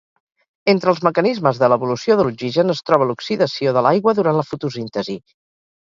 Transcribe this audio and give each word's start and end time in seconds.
Entre 0.71 0.89
els 0.93 1.01
mecanismes 1.07 1.59
de 1.63 1.69
l'evolució 1.73 2.17
de 2.21 2.25
l'oxigen 2.27 2.75
es 2.77 2.83
troben 2.89 3.11
l'oxidació 3.11 3.75
de 3.77 3.85
l'aigua 3.89 4.19
durant 4.21 4.41
la 4.41 4.47
fotosíntesi. 4.53 5.19